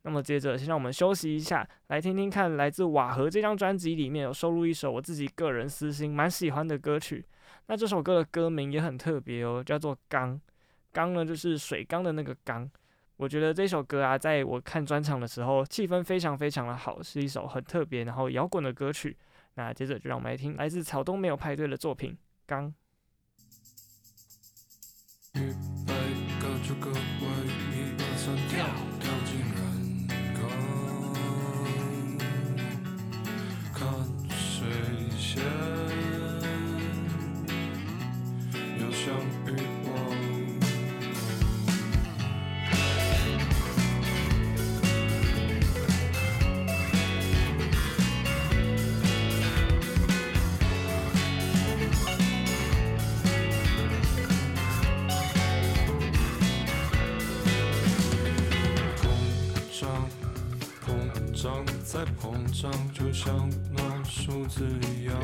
[0.03, 7.25] 那么接着，先让我们休息一下，来听听看来自瓦合这张专辑里面有收录一首我自己个人私心蛮喜欢的歌曲。
[7.65, 10.35] 那这首歌的歌名也很特别哦，叫做《刚》。
[10.95, 12.69] 缸呢，就是水缸的那个缸。
[13.17, 19.17] 我觉得这首歌啊，在我看专场的时候，气氛非常非常的好，是一首很特别，然后摇滚的歌曲。
[19.55, 22.11] 那接着就让我们来听来自草东没有派对的作品
[22.45, 22.67] 《缸》。
[62.03, 65.17] 膨胀就像那数字一样，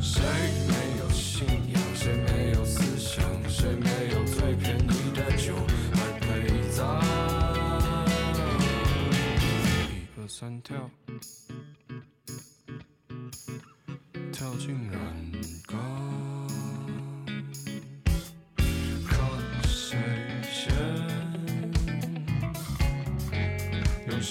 [0.00, 0.22] 谁
[0.66, 1.80] 没有信仰？
[1.94, 3.22] 谁没有思想？
[3.48, 5.54] 谁没有最便宜的酒
[5.94, 6.26] 还陪
[6.70, 7.00] 葬？
[9.90, 10.90] 一二三跳，
[14.32, 15.25] 跳进染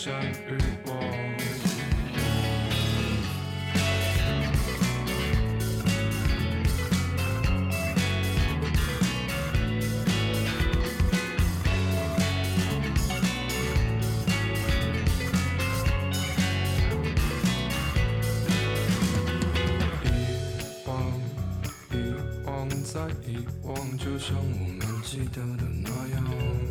[0.06, 0.94] 相遇过。
[20.04, 20.08] 遗
[20.86, 21.20] 忘，
[21.90, 22.14] 遗
[22.46, 26.65] 忘，再遗忘，就像我们记得的那样。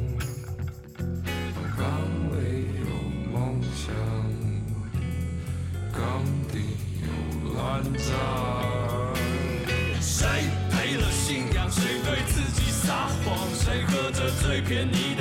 [14.66, 15.13] 给你。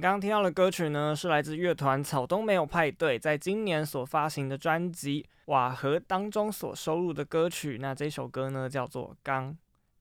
[0.00, 7.76] 刚刚听到的歌曲呢，是来自乐团草东没有派对在今年所发行的专辑《瓦合》当中所收录的歌曲。
[7.78, 9.52] 那这首歌呢，叫做《刚》。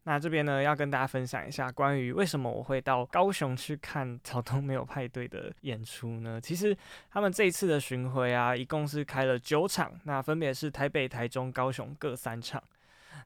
[0.04, 6.40] 那这边呢，要跟大家分享一下关于为什么我会到高雄去看草东没有派对的演出呢？
[6.40, 6.76] 其实
[7.12, 12.64] 他们这一次的巡回啊，一共是开了九场，那分别是台北、台中、高雄各三场。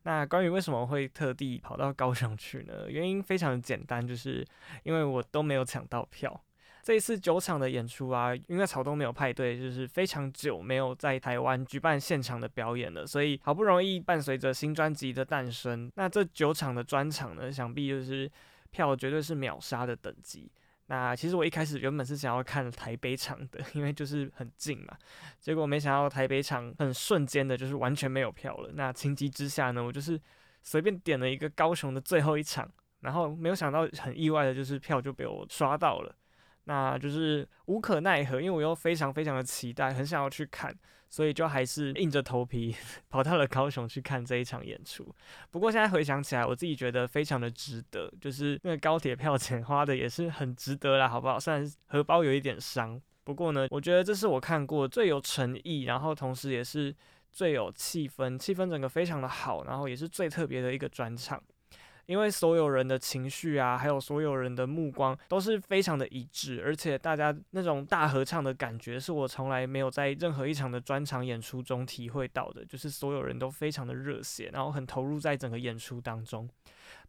[0.01, 2.89] 那关于为什么会特地跑到高雄去呢？
[2.89, 4.43] 原因非常的简单，就是
[4.81, 6.41] 因为我都没有抢到票。
[6.83, 18.29] 这一次九场的演出啊，因为草东没有派对，就是非常久没有在台湾举办现场的表演了，所以好不容易伴随着新专辑的诞生，那这九场的专场呢，想必就是
[18.69, 20.51] 票绝对是秒杀的等级。
[20.87, 24.93] 那其实我一开始原本是想要看台北场的，因为就是很近嘛，
[25.39, 28.69] 结果没想到台北场很瞬间的，就是完全没有票了。
[28.73, 30.19] 那情急之下呢，我就是
[30.61, 32.69] 随便点了一个高雄的最后一场，
[32.99, 36.13] 然后没有想到很意外的就是票就被我刷到了。
[36.65, 40.73] 那就是无可奈何，因为我又非常非常的期待，很想要去看，
[41.09, 42.75] 所以就还是硬着头皮
[43.09, 45.05] 跑到了高雄去看这一场演出。
[45.51, 51.39] 不过现在回想起来，我自己觉得非常的值得，就是那个高铁票钱 花的也是很值得啦，好不好？
[51.39, 56.95] 虽然荷包有一点伤，不过呢，我觉得这是我看过最有诚意，然后同时也是
[57.31, 61.43] 最有气氛，气氛整个非常的好，然后也是最特别的一个专场。
[62.05, 72.65] 因为所有人的情绪啊，还有所有人的目光都是非常的一致，而且大家那种大合唱的感觉，是我从来没有在任何一场的专场演出中体会到的。
[72.65, 76.49] 就是所有人都非常的热血，然后很投入在整个演出当中。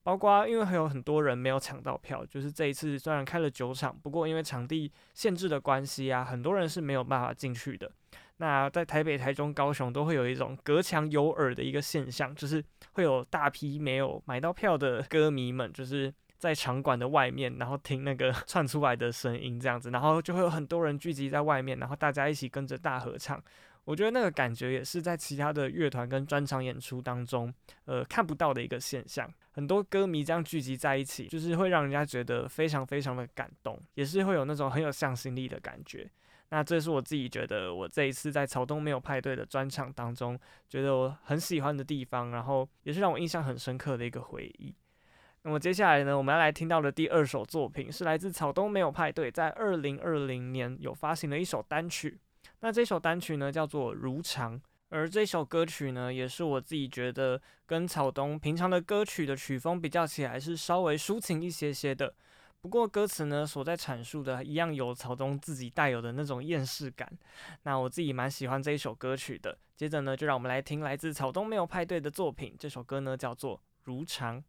[0.03, 7.90] 包括因为还有很多人没有抢到票，就是这一次虽然开了九场，不过因为场地限制的关系啊，很多人是没有办法进去的。
[8.39, 12.62] 那在台北、台中、高雄都会有一种隔墙有耳的一个现象，就是
[12.93, 23.43] 会有大批没有买到票的歌迷们，就是在场馆的外面，然后听那个 串出来的声音这样子，然后就会有很多人聚集在外面，然后大家一起跟着大合唱。
[23.85, 27.53] 我觉得那个感觉也是在其他的乐团跟专场演出当中，
[27.85, 29.30] 呃，看不到的一个现象。
[29.53, 36.11] 很多歌迷这样聚集在一起，就是会让人家觉得非常非常的感动，也是会有那种很有向心力的感觉。
[36.51, 40.38] 那这是我自己觉得我这一次在草东没有派对的专场当中，
[40.68, 44.74] 觉得我很喜欢的地方，然后也是让我印象很深刻的一个回忆。
[45.42, 52.18] 那么接下来呢，我们要来听到的第二首作品是来自草东没有派对，在二零二零年有发行的一首单曲。
[52.61, 54.59] 那这首单曲呢叫做《如常》，
[54.90, 62.14] 而这首歌曲呢也是我自己觉得跟草东平常的歌曲的曲风比较起来是稍微抒情一些些的。
[62.64, 67.06] 不过歌词呢，所在阐述的一样有草东自己带有的那种厌世感。
[67.64, 69.54] 那我自己蛮喜欢这一首歌曲的。
[69.76, 72.56] 接着呢，就让我们来听来自草东没有派对的作品。
[72.58, 74.40] 这首歌呢叫做《如常》。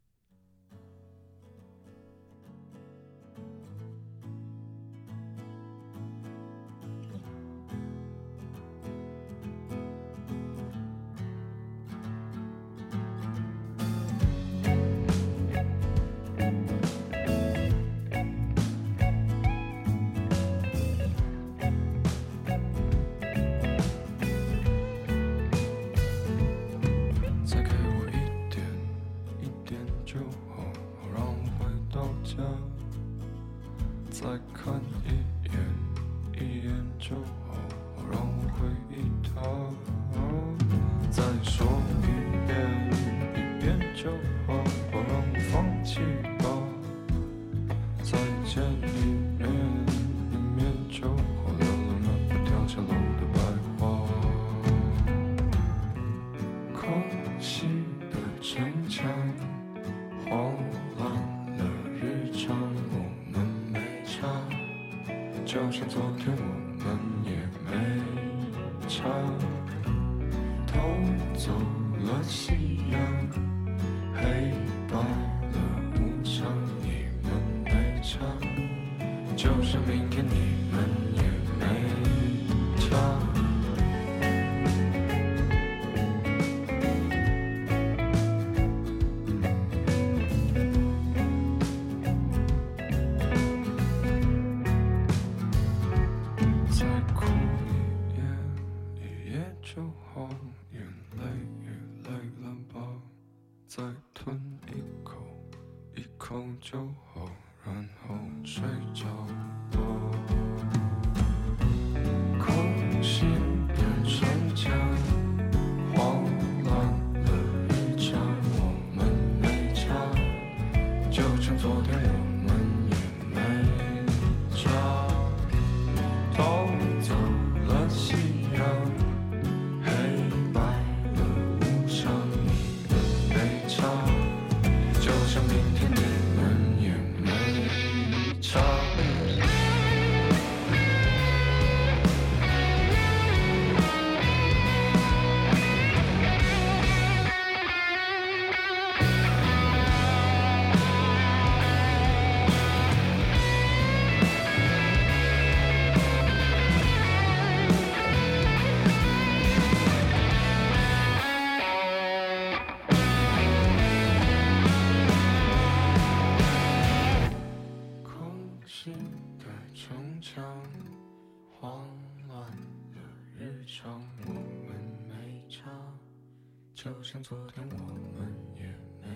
[177.22, 177.78] 昨天我
[178.18, 178.66] 们也
[179.02, 179.08] 没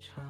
[0.00, 0.22] 差。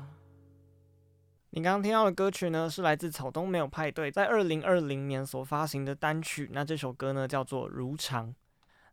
[1.50, 6.50] 你刚刚听到的歌曲呢，是来自草东没有派对在二零二零年所发行的单曲。
[6.52, 8.28] 那这首歌呢，叫做《如常》。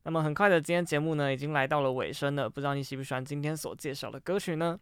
[0.03, 2.49] 那么很快的，今天节目呢，已经来到了尾声了。
[2.49, 4.80] 不知道你喜不喜欢今天所介绍的歌曲呢？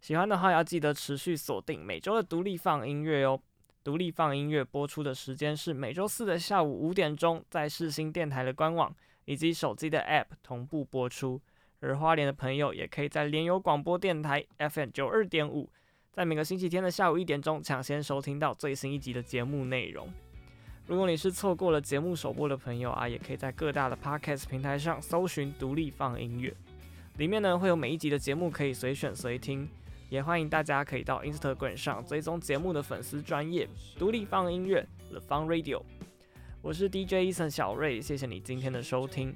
[0.00, 3.40] 喜欢的话，要记得持续锁定每周的独立放音乐哦。
[3.82, 11.40] 独立放音乐播出的时间是每周四的下午五点钟，在世新电台的官网以及手机的 App 同步播出。
[11.84, 15.68] 而花莲的朋友也可以在联友广播电台 FM 九二点五，
[16.10, 20.08] 在每个星期天的下午一点钟抢先收听到最新一集的节目内容。
[20.86, 26.54] 如果你是错过了节目首播的朋友啊，也可以在各大的 Podcast 平台上搜寻独立放音乐，
[27.18, 29.68] 里面呢会有每一集的节目可以随选随听。
[30.10, 33.68] 也欢迎大家可以到 Instagram 上追踪节目的粉丝专业
[33.98, 35.82] 独立放音乐 The Fun Radio。
[36.62, 39.34] 我是 DJ Eason 小瑞，谢谢你今天的收听。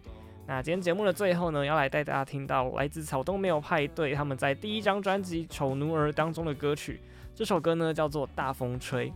[0.49, 6.99] 那今天节目的最后呢，要来带大家听到来自草东没有派对他们在第一张专辑《丑奴儿》当中的歌曲。
[7.35, 9.11] 这首歌呢叫做《大风吹》。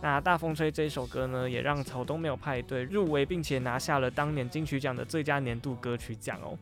[0.00, 6.56] 那《大风吹》这首歌呢，也让草东没有派对入围，并且拿下了当年金曲奖的最佳年度歌曲奖哦。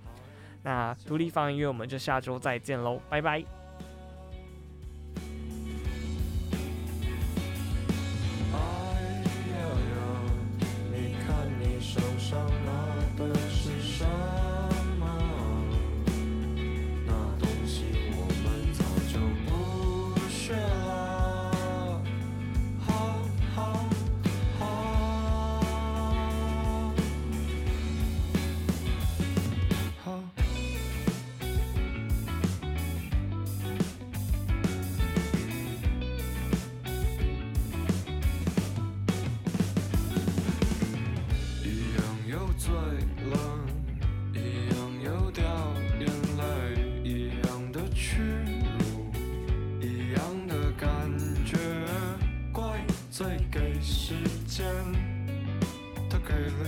[0.62, 3.57] 那独立放音乐，我们就下周再见喽，拜拜。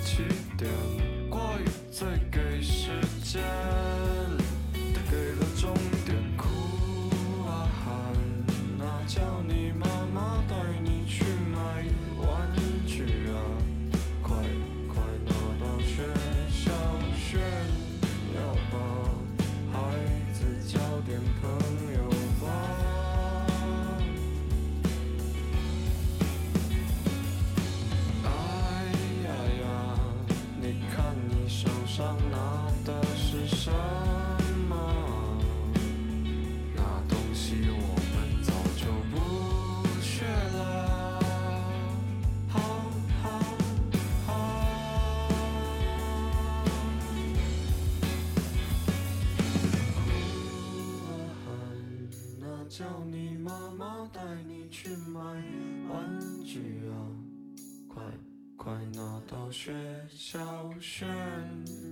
[0.05, 0.25] 起
[0.57, 0.71] 点；
[1.29, 2.91] 过于再给时
[3.23, 3.43] 间，
[59.51, 59.73] 学
[60.09, 61.09] 校炫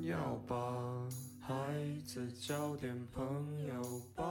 [0.05, 0.57] 耀吧，
[1.41, 1.55] 孩
[2.07, 4.25] 子交点朋友吧。